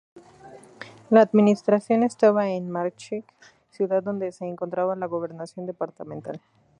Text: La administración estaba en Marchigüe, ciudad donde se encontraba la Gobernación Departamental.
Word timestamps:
La 1.11 1.21
administración 1.21 2.01
estaba 2.01 2.49
en 2.49 2.71
Marchigüe, 2.71 3.23
ciudad 3.69 4.01
donde 4.01 4.31
se 4.31 4.45
encontraba 4.47 4.95
la 4.95 5.05
Gobernación 5.05 5.67
Departamental. 5.67 6.41